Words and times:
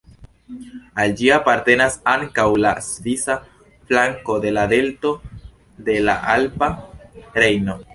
Al 1.03 1.11
ĝi 1.19 1.29
apartenas 1.35 1.97
ankaŭ 2.15 2.47
la 2.65 2.73
svisa 2.87 3.37
flanko 3.91 4.41
de 4.47 4.57
la 4.59 4.67
delto 4.75 5.17
de 5.91 6.03
la 6.11 6.21
Alpa 6.39 6.77
Rejno. 7.43 7.83